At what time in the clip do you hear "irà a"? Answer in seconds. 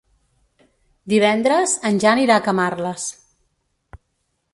2.21-2.43